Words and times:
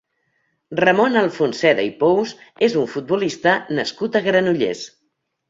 Ramon 0.79 1.19
Alfonseda 1.19 1.85
i 1.89 1.91
Pous 1.99 2.33
és 2.69 2.79
un 2.85 2.89
futbolista 2.95 3.55
nascut 3.83 4.19
a 4.19 4.25
Granollers. 4.31 4.85